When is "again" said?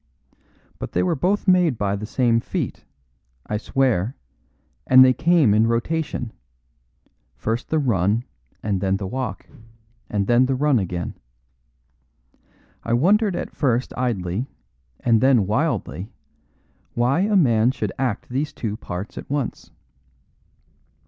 10.79-11.13